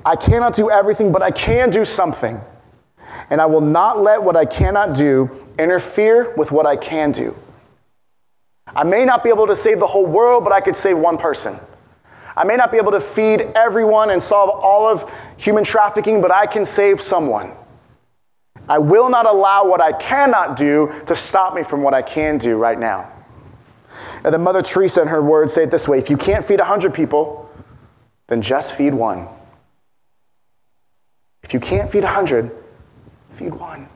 [0.08, 2.40] I cannot do everything, but I can do something.
[3.28, 7.36] And I will not let what I cannot do interfere with what I can do.
[8.74, 11.18] I may not be able to save the whole world, but I could save one
[11.18, 11.60] person.
[12.34, 16.30] I may not be able to feed everyone and solve all of human trafficking, but
[16.30, 17.52] I can save someone.
[18.66, 22.38] I will not allow what I cannot do to stop me from what I can
[22.38, 23.12] do right now.
[24.24, 26.60] And then Mother Teresa, in her words, say it this way if you can't feed
[26.60, 27.50] 100 people,
[28.28, 29.28] then just feed one.
[31.48, 32.54] If you can't feed 100,
[33.30, 33.88] feed one.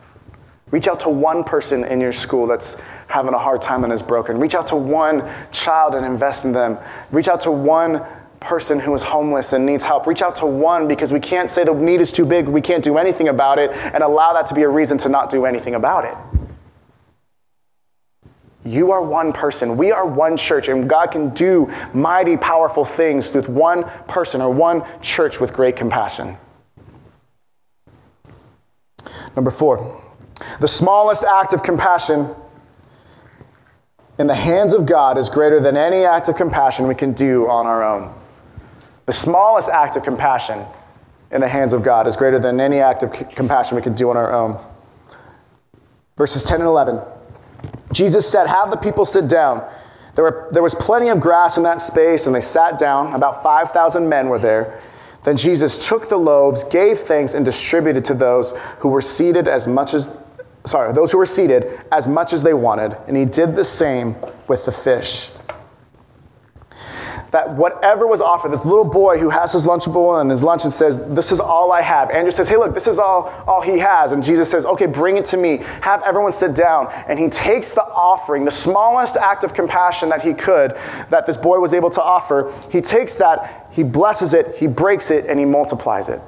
[0.71, 4.01] Reach out to one person in your school that's having a hard time and is
[4.01, 4.41] broken.
[4.41, 6.79] Reach out to one child and invest in them.
[7.11, 8.07] Reach out to one
[8.41, 10.07] person who is homeless and needs help.
[10.07, 12.83] Reach out to one because we can't say the need is too big, we can't
[12.83, 15.75] do anything about it, and allow that to be a reason to not do anything
[15.75, 16.17] about it.
[18.65, 19.77] You are one person.
[19.77, 24.51] We are one church, and God can do mighty, powerful things with one person or
[24.51, 26.39] one church with great compassion.
[29.37, 30.03] Number four,
[30.61, 32.35] the smallest act of compassion
[34.19, 37.49] in the hands of God is greater than any act of compassion we can do
[37.49, 38.15] on our own.
[39.07, 40.65] The smallest act of compassion
[41.31, 43.95] in the hands of God is greater than any act of c- compassion we can
[43.95, 44.63] do on our own.
[46.17, 47.01] Verses 10 and 11.
[47.93, 49.67] Jesus said, Have the people sit down.
[50.15, 53.15] There, were, there was plenty of grass in that space, and they sat down.
[53.15, 54.79] About 5,000 men were there.
[55.25, 59.69] Then Jesus took the loaves, gave thanks, and distributed to those who were seated as
[59.69, 60.19] much as,
[60.65, 62.97] sorry, those who were seated as much as they wanted.
[63.07, 64.17] And he did the same
[64.49, 65.32] with the fish
[67.33, 70.73] that whatever was offered, this little boy who has his Lunchable and his lunch and
[70.73, 72.11] says, This is all I have.
[72.11, 74.13] Andrew says, Hey, look, this is all, all he has.
[74.13, 75.59] And Jesus says, Okay, bring it to me.
[75.81, 76.89] Have everyone sit down.
[77.09, 80.77] And he takes the offering, the smallest act of compassion that he could,
[81.09, 82.53] that this boy was able to offer.
[82.71, 86.21] He takes that, he blesses it, he breaks it, and he multiplies it.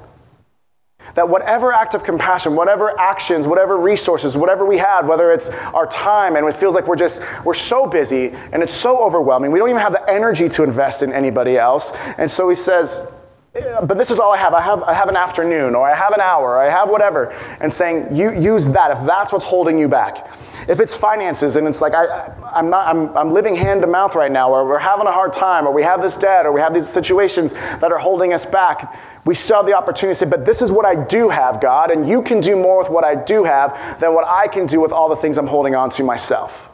[1.13, 5.85] That whatever act of compassion, whatever actions, whatever resources, whatever we had, whether it's our
[5.85, 9.59] time and it feels like we're just, we're so busy and it's so overwhelming, we
[9.59, 11.91] don't even have the energy to invest in anybody else.
[12.17, 13.07] And so he says,
[13.55, 14.53] but this is all I have.
[14.53, 17.33] I have, I have an afternoon, or I have an hour, or I have whatever,
[17.61, 20.27] and saying, you use that if that's what's holding you back.
[20.67, 24.15] If it's finances and it's like, I, I'm, not, I'm, I'm living hand to mouth
[24.15, 26.59] right now, or we're having a hard time, or we have this debt, or we
[26.59, 30.29] have these situations that are holding us back, we still have the opportunity to say,
[30.29, 33.03] but this is what I do have, God, and you can do more with what
[33.03, 35.89] I do have than what I can do with all the things I'm holding on
[35.91, 36.69] to myself.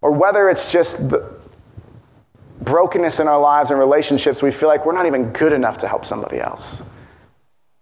[0.00, 1.37] Or whether it's just the,
[2.60, 5.88] brokenness in our lives and relationships, we feel like we're not even good enough to
[5.88, 6.82] help somebody else.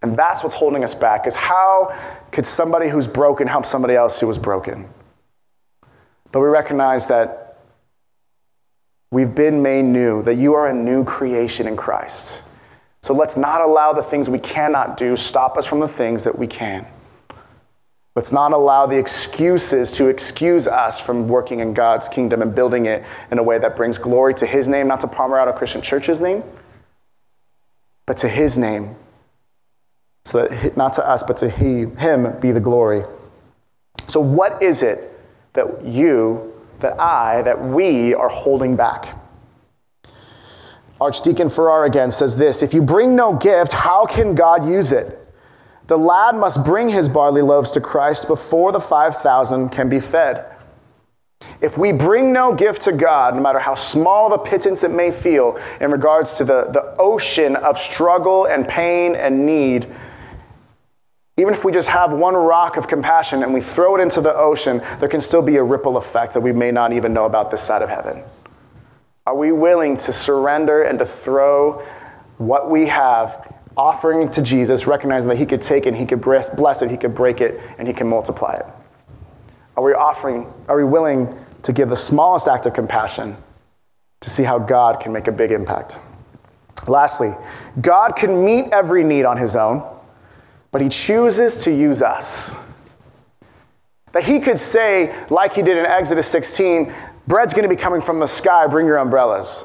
[0.02, 1.94] And that's what's holding us back is how
[2.30, 4.88] could somebody who's broken help somebody else who was broken?
[6.32, 7.58] But we recognize that
[9.10, 12.44] we've been made new, that you are a new creation in Christ.
[13.02, 16.36] So let's not allow the things we cannot do stop us from the things that
[16.36, 16.86] we can.
[18.16, 22.86] Let's not allow the excuses to excuse us from working in God's kingdom and building
[22.86, 26.22] it in a way that brings glory to His name, not to Pomerado Christian Church's
[26.22, 26.42] name,
[28.06, 28.96] but to His name.
[30.24, 33.04] So that not to us, but to he, Him be the glory.
[34.06, 35.12] So, what is it
[35.52, 39.14] that you, that I, that we are holding back?
[41.02, 45.25] Archdeacon Farrar again says this If you bring no gift, how can God use it?
[45.86, 50.44] The lad must bring his barley loaves to Christ before the 5,000 can be fed.
[51.60, 54.90] If we bring no gift to God, no matter how small of a pittance it
[54.90, 59.86] may feel in regards to the, the ocean of struggle and pain and need,
[61.36, 64.34] even if we just have one rock of compassion and we throw it into the
[64.34, 67.50] ocean, there can still be a ripple effect that we may not even know about
[67.50, 68.24] this side of heaven.
[69.26, 71.82] Are we willing to surrender and to throw
[72.38, 76.82] what we have offering to Jesus, recognizing that he could take it, he could bless
[76.82, 78.66] it, he could break it, and he can multiply it?
[79.76, 83.36] Are we offering, are we willing to give the smallest act of compassion
[84.20, 86.00] to see how God can make a big impact?
[86.88, 87.34] Lastly,
[87.80, 89.82] God can meet every need on his own,
[90.70, 92.54] but he chooses to use us.
[94.12, 96.92] That he could say, like he did in Exodus 16,
[97.26, 99.64] bread's to be coming from the sky, bring your umbrellas.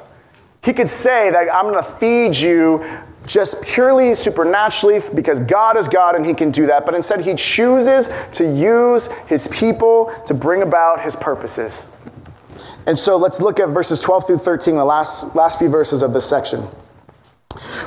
[0.64, 2.84] He could say that I'm going to feed you
[3.26, 6.86] just purely supernaturally because God is God and He can do that.
[6.86, 11.90] But instead, He chooses to use His people to bring about His purposes.
[12.88, 16.14] And so let's look at verses 12 through 13, the last, last few verses of
[16.14, 16.62] this section.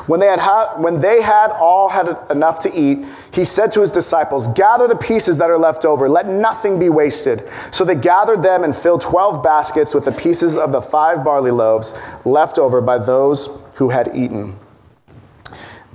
[0.07, 3.81] When they, had had, when they had all had enough to eat, he said to
[3.81, 7.49] his disciples, Gather the pieces that are left over, let nothing be wasted.
[7.73, 11.51] So they gathered them and filled 12 baskets with the pieces of the five barley
[11.51, 11.95] loaves
[12.27, 14.59] left over by those who had eaten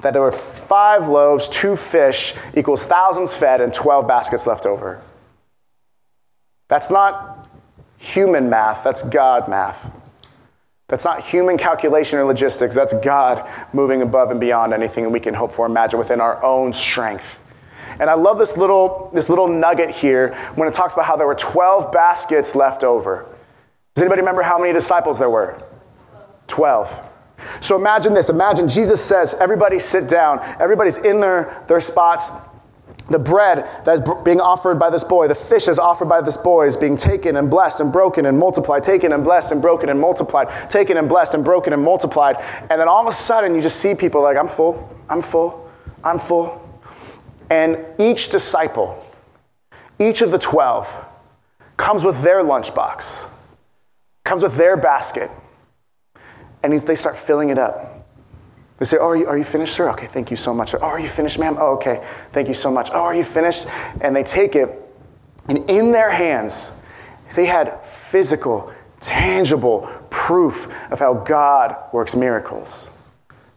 [0.01, 5.01] that there were five loaves, two fish equals thousands fed, and 12 baskets left over.
[6.67, 7.49] That's not
[7.97, 9.91] human math, that's God math.
[10.87, 15.33] That's not human calculation or logistics, that's God moving above and beyond anything we can
[15.33, 17.39] hope for, imagine within our own strength.
[17.99, 21.27] And I love this little, this little nugget here when it talks about how there
[21.27, 23.25] were 12 baskets left over.
[23.93, 25.61] Does anybody remember how many disciples there were?
[26.47, 27.08] 12.
[27.61, 28.29] So imagine this.
[28.29, 30.39] Imagine Jesus says, everybody sit down.
[30.59, 32.31] Everybody's in their, their spots.
[33.09, 36.67] The bread that's being offered by this boy, the fish that's offered by this boy
[36.67, 39.99] is being taken and blessed and broken and multiplied, taken and blessed and broken and
[39.99, 42.37] multiplied, taken and blessed and broken and multiplied.
[42.69, 45.67] And then all of a sudden you just see people like, I'm full, I'm full,
[46.03, 46.63] I'm full.
[47.49, 49.03] And each disciple,
[49.97, 51.05] each of the 12,
[51.77, 53.27] comes with their lunchbox,
[54.23, 55.31] comes with their basket
[56.63, 58.07] and they start filling it up.
[58.77, 59.89] They say, Oh, are you, are you finished, sir?
[59.91, 60.73] Okay, thank you so much.
[60.73, 61.57] Oh, are you finished, ma'am?
[61.59, 62.89] Oh, okay, thank you so much.
[62.93, 63.67] Oh, are you finished?
[64.01, 64.69] And they take it,
[65.47, 66.71] and in their hands,
[67.35, 72.91] they had physical, tangible proof of how God works miracles.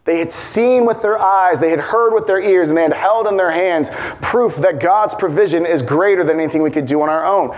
[0.05, 2.93] They had seen with their eyes, they had heard with their ears, and they had
[2.93, 3.89] held in their hands
[4.21, 7.55] proof that God's provision is greater than anything we could do on our own.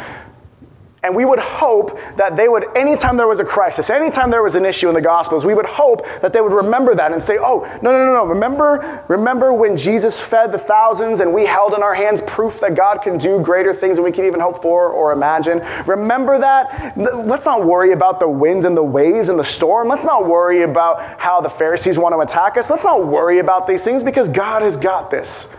[1.06, 4.56] And we would hope that they would, anytime there was a crisis, anytime there was
[4.56, 7.38] an issue in the Gospels, we would hope that they would remember that and say,
[7.40, 8.26] oh, no, no, no, no.
[8.26, 12.74] Remember, remember when Jesus fed the thousands and we held in our hands proof that
[12.74, 15.62] God can do greater things than we can even hope for or imagine?
[15.86, 16.98] Remember that?
[16.98, 19.88] Let's not worry about the winds and the waves and the storm.
[19.88, 22.72] Let's not worry about how the Pharisees want to attack us.
[22.72, 25.50] Let's not worry about these things because God has got this.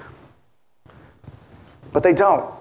[1.92, 2.55] But they don't.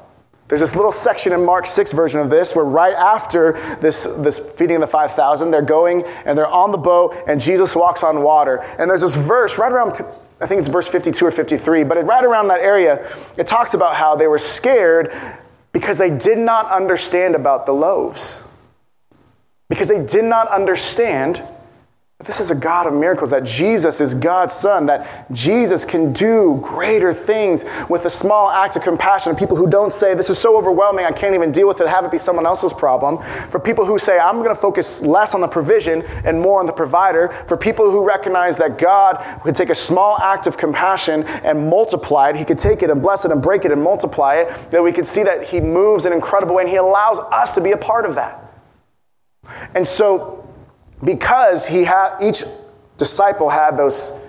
[0.48, 4.38] There's this little section in Mark 6 version of this where right after this, this
[4.38, 8.22] feeding of the 5,000, they're going and they're on the boat and Jesus walks on
[8.22, 8.58] water.
[8.78, 10.06] And there's this verse right around
[10.40, 13.96] I think it's verse 52 or 53, but right around that area, it talks about
[13.96, 15.14] how they were scared
[15.72, 18.44] because they did not understand about the loaves.
[19.70, 21.42] Because they did not understand
[22.26, 26.60] this is a God of miracles, that Jesus is God's Son, that Jesus can do
[26.64, 29.30] greater things with a small act of compassion.
[29.30, 31.88] And people who don't say, This is so overwhelming, I can't even deal with it,
[31.88, 33.22] have it be someone else's problem.
[33.50, 36.66] For people who say, I'm going to focus less on the provision and more on
[36.66, 37.30] the provider.
[37.48, 42.30] For people who recognize that God could take a small act of compassion and multiply
[42.30, 44.84] it, He could take it and bless it and break it and multiply it, that
[44.84, 47.62] we could see that He moves in an incredible way and He allows us to
[47.62, 48.42] be a part of that.
[49.76, 50.45] And so,
[51.04, 52.44] because he had each
[52.98, 54.20] disciple had those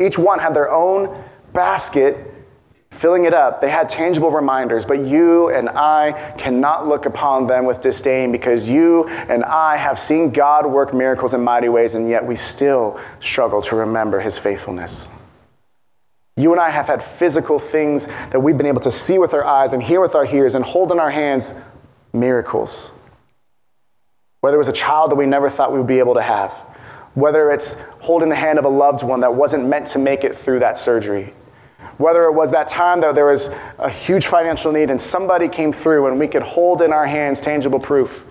[0.00, 1.22] each one had their own
[1.52, 2.16] basket
[2.90, 3.60] filling it up.
[3.60, 8.68] They had tangible reminders but you and i cannot look upon them with disdain because
[8.68, 13.00] you and i have seen god work miracles in mighty ways and yet we still
[13.20, 15.08] struggle to remember his faithfulness.
[16.36, 19.44] You and i have had physical things that we've been able to see with our
[19.44, 21.54] eyes and hear with our ears and hold in our hands
[22.12, 22.92] miracles
[24.42, 26.52] whether it was a child that we never thought we would be able to have,
[27.14, 30.34] whether it's holding the hand of a loved one that wasn't meant to make it
[30.34, 31.32] through that surgery,
[31.96, 35.72] whether it was that time that there was a huge financial need and somebody came
[35.72, 38.24] through and we could hold in our hands tangible proof.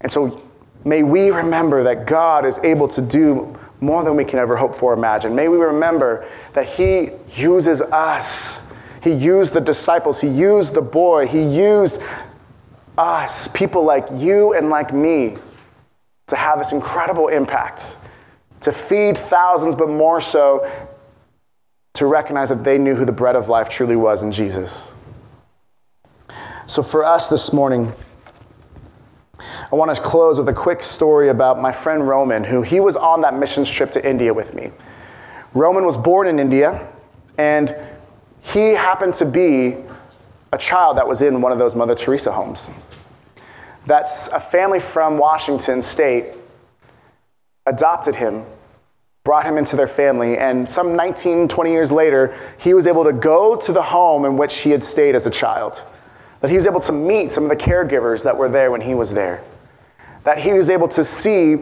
[0.00, 0.42] And so
[0.86, 4.74] may we remember that God is able to do more than we can ever hope
[4.74, 5.34] for or imagine.
[5.34, 8.66] May we remember that He uses us.
[9.02, 12.00] He used the disciples, He used the boy, He used
[12.98, 15.36] us, people like you and like me,
[16.28, 17.98] to have this incredible impact,
[18.60, 20.70] to feed thousands, but more so
[21.94, 24.92] to recognize that they knew who the bread of life truly was in Jesus.
[26.66, 27.92] So, for us this morning,
[29.40, 32.96] I want to close with a quick story about my friend Roman, who he was
[32.96, 34.70] on that missions trip to India with me.
[35.54, 36.88] Roman was born in India,
[37.36, 37.74] and
[38.40, 39.76] he happened to be
[40.52, 42.68] a child that was in one of those Mother Teresa homes.
[43.86, 46.34] That's a family from Washington state
[47.66, 48.44] adopted him,
[49.24, 53.12] brought him into their family, and some 19, 20 years later, he was able to
[53.12, 55.84] go to the home in which he had stayed as a child.
[56.40, 58.94] That he was able to meet some of the caregivers that were there when he
[58.94, 59.42] was there.
[60.24, 61.58] That he was able to see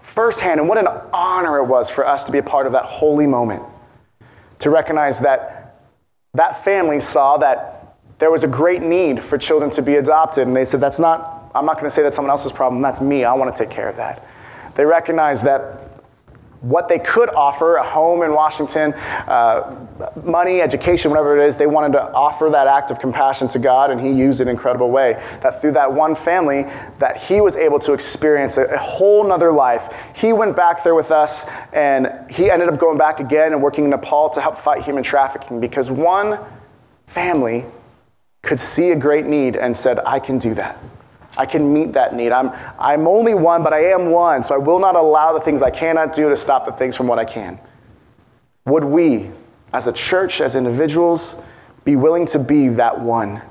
[0.00, 2.84] firsthand, and what an honor it was for us to be a part of that
[2.84, 3.62] holy moment.
[4.60, 5.80] To recognize that
[6.34, 7.73] that family saw that
[8.18, 10.46] there was a great need for children to be adopted.
[10.46, 12.82] And they said, That's not, I'm not going to say that's someone else's problem.
[12.82, 13.24] That's me.
[13.24, 14.26] I want to take care of that.
[14.74, 15.84] They recognized that
[16.64, 19.76] what they could offer a home in Washington, uh,
[20.24, 23.90] money, education, whatever it is they wanted to offer that act of compassion to God,
[23.90, 25.12] and He used it in an incredible way.
[25.42, 26.64] That through that one family,
[27.00, 29.94] that He was able to experience a, a whole nother life.
[30.16, 33.84] He went back there with us, and he ended up going back again and working
[33.84, 36.38] in Nepal to help fight human trafficking because one
[37.06, 37.66] family
[38.44, 40.78] could see a great need and said, I can do that.
[41.36, 42.30] I can meet that need.
[42.30, 45.62] I'm, I'm only one, but I am one, so I will not allow the things
[45.62, 47.58] I cannot do to stop the things from what I can.
[48.66, 49.30] Would we,
[49.72, 51.36] as a church, as individuals,
[51.84, 53.42] be willing to be that one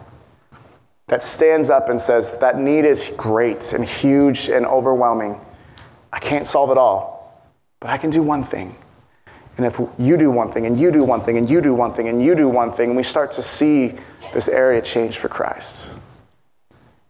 [1.08, 5.40] that stands up and says, That need is great and huge and overwhelming.
[6.12, 7.44] I can't solve it all,
[7.80, 8.76] but I can do one thing.
[9.58, 11.94] And if you do one thing, and you do one thing, and you do one
[11.94, 13.96] thing, and you do one thing, and we start to see
[14.34, 15.94] this area change for Christ.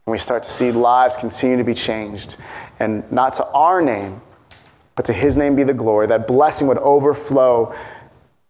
[0.06, 2.36] And we start to see lives continue to be changed.
[2.80, 4.22] And not to our name,
[4.96, 6.08] but to his name be the glory.
[6.08, 7.74] That blessing would overflow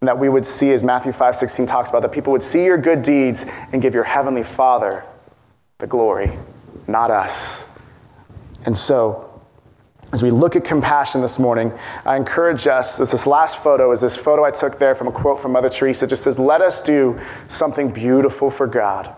[0.02, 2.66] and that we would see, as Matthew 5 16 talks about, that people would see
[2.66, 5.06] your good deeds and give your heavenly Father
[5.78, 6.38] the glory,
[6.88, 7.70] not us.
[8.66, 9.33] And so,
[10.13, 11.73] as we look at compassion this morning,
[12.06, 15.12] I encourage us, this, this last photo is this photo I took there from a
[15.12, 16.06] quote from Mother Teresa.
[16.06, 19.13] It just says, Let us do something beautiful for God.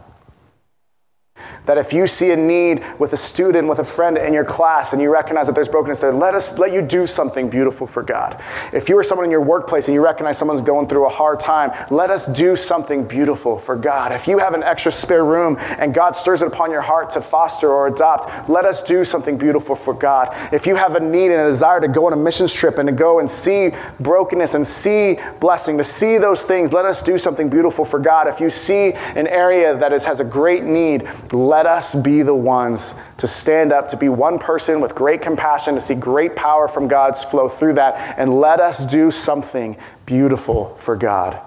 [1.66, 4.94] That if you see a need with a student, with a friend in your class,
[4.94, 8.04] and you recognize that there's brokenness there, let us let you do something beautiful for
[8.04, 8.42] God.
[8.74, 11.40] If you are someone in your workplace and you recognize someone's going through a hard
[11.40, 14.12] time, let us do something beautiful for God.
[14.12, 17.22] If you have an extra spare room and God stirs it upon your heart to
[17.22, 20.30] foster or adopt, let us do something beautiful for God.
[20.52, 22.88] If you have a need and a desire to go on a missions trip and
[22.88, 27.18] to go and see brokenness and see blessing, to see those things, let us do
[27.18, 28.28] something beautiful for God.
[28.28, 32.34] If you see an area that is, has a great need, let us be the
[32.34, 36.68] ones to stand up, to be one person with great compassion, to see great power
[36.68, 41.40] from God's flow through that, and let us do something beautiful for God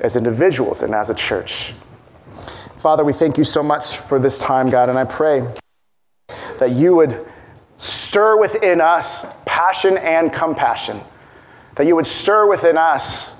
[0.00, 1.74] as individuals and as a church.
[2.78, 5.46] Father, we thank you so much for this time, God, and I pray
[6.58, 7.24] that you would
[7.76, 11.00] stir within us passion and compassion
[11.76, 13.35] that you would stir within us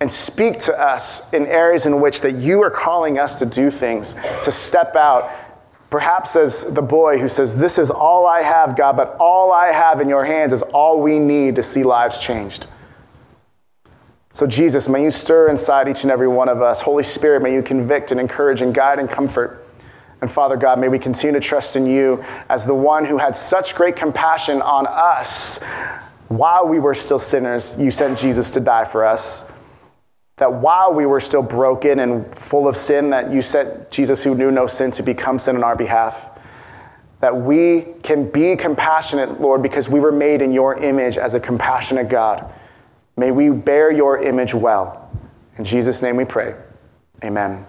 [0.00, 3.70] and speak to us in areas in which that you are calling us to do
[3.70, 5.30] things, to step out.
[5.90, 9.68] Perhaps as the boy who says, This is all I have, God, but all I
[9.68, 12.66] have in your hands is all we need to see lives changed.
[14.32, 16.80] So, Jesus, may you stir inside each and every one of us.
[16.80, 19.66] Holy Spirit, may you convict and encourage and guide and comfort.
[20.20, 23.34] And Father God, may we continue to trust in you as the one who had
[23.34, 25.60] such great compassion on us
[26.28, 27.76] while we were still sinners.
[27.78, 29.50] You sent Jesus to die for us
[30.38, 34.34] that while we were still broken and full of sin, that you sent Jesus, who
[34.34, 36.30] knew no sin, to become sin on our behalf.
[37.20, 41.40] That we can be compassionate, Lord, because we were made in your image as a
[41.40, 42.50] compassionate God.
[43.16, 45.10] May we bear your image well.
[45.56, 46.54] In Jesus' name we pray.
[47.24, 47.66] Amen.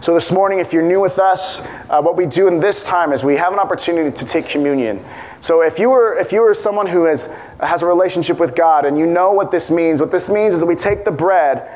[0.00, 3.12] So, this morning, if you're new with us, uh, what we do in this time
[3.12, 5.04] is we have an opportunity to take communion.
[5.40, 7.26] So, if you were, if you were someone who has,
[7.60, 10.60] has a relationship with God and you know what this means, what this means is
[10.60, 11.70] that we take the bread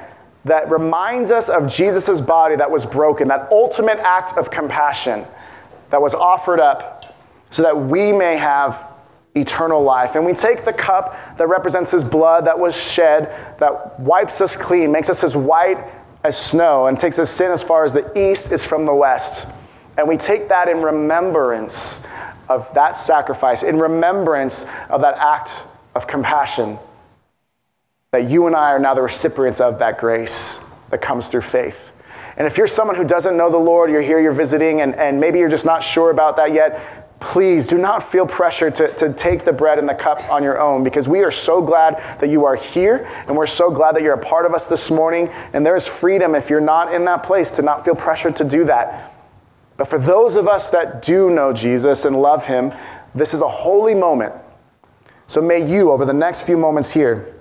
[0.44, 5.26] that reminds us of Jesus' body that was broken, that ultimate act of compassion
[5.90, 7.16] that was offered up
[7.50, 8.84] so that we may have
[9.34, 10.14] eternal life.
[10.14, 14.56] And we take the cup that represents his blood that was shed, that wipes us
[14.56, 15.78] clean, makes us as white
[16.24, 19.46] as snow and takes us sin as far as the east is from the west.
[19.96, 22.02] And we take that in remembrance
[22.48, 26.78] of that sacrifice, in remembrance of that act of compassion,
[28.12, 30.60] that you and I are now the recipients of that grace
[30.90, 31.92] that comes through faith.
[32.36, 35.20] And if you're someone who doesn't know the Lord, you're here, you're visiting, and, and
[35.20, 39.12] maybe you're just not sure about that yet, please do not feel pressure to, to
[39.12, 42.28] take the bread and the cup on your own because we are so glad that
[42.28, 45.28] you are here and we're so glad that you're a part of us this morning.
[45.52, 48.44] And there is freedom if you're not in that place to not feel pressure to
[48.44, 49.14] do that.
[49.76, 52.72] But for those of us that do know Jesus and love him,
[53.14, 54.34] this is a holy moment.
[55.26, 57.34] So may you, over the next few moments here,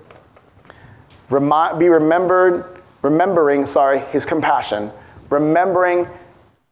[1.29, 4.91] be remembered, remembering, sorry, his compassion,
[5.29, 6.07] remembering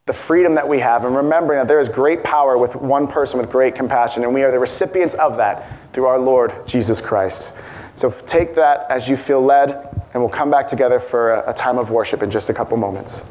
[0.08, 3.40] the freedom that we have and remembering that there is great power with one person
[3.40, 7.56] with great compassion, and we are the recipients of that through our Lord Jesus Christ.
[7.96, 9.72] So take that as you feel led,
[10.14, 13.26] and we'll come back together for a, time of worship in just a couple moments.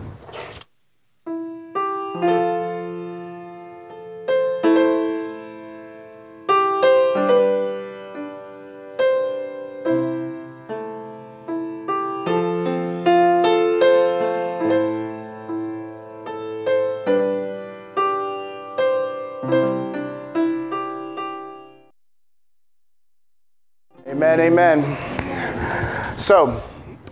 [24.34, 26.18] Amen, amen.
[26.18, 26.60] So,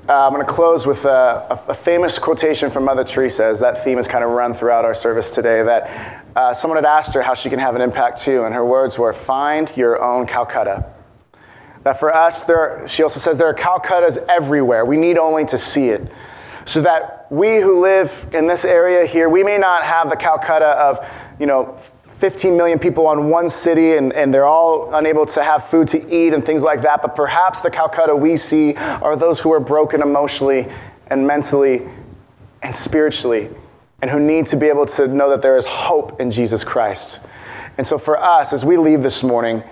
[0.08, 3.84] uh, I'm going to close with a, a, famous quotation from Mother Teresa, as that
[3.84, 5.62] theme has kind of run throughout our service today.
[5.62, 8.64] That uh, someone had asked her how she can have an impact too, and her
[8.64, 10.84] words were, Find your own Calcutta.
[11.84, 14.84] That for us, there, she also says there are Calcuttas everywhere.
[14.84, 16.10] We need only to see it.
[16.64, 20.70] So that we who live in this area here, we may not have the Calcutta
[20.70, 21.08] of,
[21.38, 21.78] you know,
[22.22, 25.98] 15 million people on one city and, and they're all unable to have food to
[26.08, 27.02] eat and things like that.
[27.02, 30.68] But perhaps the Calcutta we see are those who are broken emotionally
[31.08, 31.82] and mentally
[32.62, 33.50] and spiritually
[34.02, 37.18] and who need to be able to know that there is hope in Jesus Christ.
[37.76, 39.64] And so for us, as we leave this morning,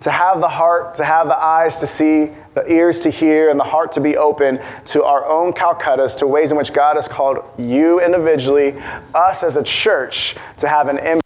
[0.00, 3.58] to have the heart, to have the eyes to see, the ears to hear, and
[3.58, 7.08] the heart to be open to our own Calcuttas, to ways in which God has
[7.08, 8.78] called you individually,
[9.14, 11.22] us as a church, to have an impact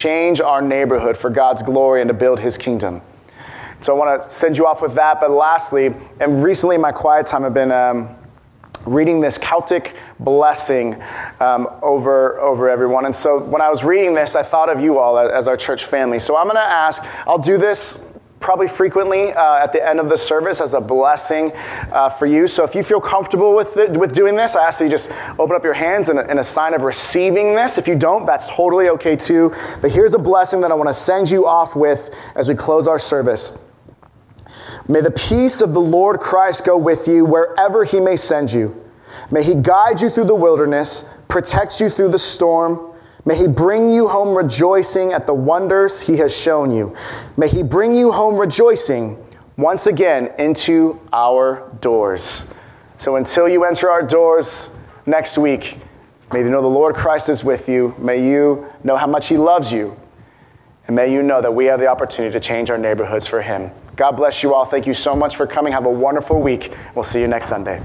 [0.00, 3.02] change our neighborhood for God's glory and to build his kingdom.
[3.80, 5.20] So I want to send you off with that.
[5.20, 8.14] But lastly, and recently in my quiet time, I've been um,
[8.86, 11.02] reading this Celtic blessing
[11.40, 13.06] um, over, over everyone.
[13.06, 15.84] And so when I was reading this, I thought of you all as our church
[15.84, 16.20] family.
[16.20, 18.07] So I'm going to ask, I'll do this
[18.40, 21.52] probably frequently uh, at the end of the service as a blessing
[21.92, 22.46] uh, for you.
[22.46, 25.10] So if you feel comfortable with, it, with doing this, I ask that you just
[25.38, 27.78] open up your hands in a, in a sign of receiving this.
[27.78, 29.52] If you don't, that's totally okay too.
[29.80, 32.86] But here's a blessing that I want to send you off with as we close
[32.86, 33.58] our service.
[34.86, 38.84] May the peace of the Lord Christ go with you wherever he may send you.
[39.30, 42.94] May he guide you through the wilderness, protect you through the storm,
[43.28, 46.96] May he bring you home rejoicing at the wonders he has shown you.
[47.36, 49.22] May he bring you home rejoicing
[49.58, 52.50] once again into our doors.
[52.96, 54.70] So until you enter our doors
[55.04, 55.76] next week,
[56.32, 57.94] may you know the Lord Christ is with you.
[57.98, 59.94] May you know how much he loves you.
[60.86, 63.70] And may you know that we have the opportunity to change our neighborhoods for him.
[63.94, 64.64] God bless you all.
[64.64, 65.74] Thank you so much for coming.
[65.74, 66.72] Have a wonderful week.
[66.94, 67.82] We'll see you next Sunday.